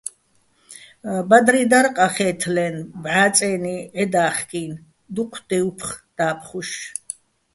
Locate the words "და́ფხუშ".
6.17-6.69